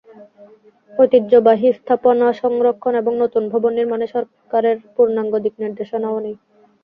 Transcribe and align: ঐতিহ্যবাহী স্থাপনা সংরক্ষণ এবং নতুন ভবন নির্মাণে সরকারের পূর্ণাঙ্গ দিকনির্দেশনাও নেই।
ঐতিহ্যবাহী 0.93 1.67
স্থাপনা 1.79 2.27
সংরক্ষণ 2.41 2.93
এবং 3.01 3.13
নতুন 3.23 3.43
ভবন 3.53 3.71
নির্মাণে 3.77 4.05
সরকারের 4.13 4.77
পূর্ণাঙ্গ 4.95 5.33
দিকনির্দেশনাও 5.45 6.17
নেই। 6.19 6.35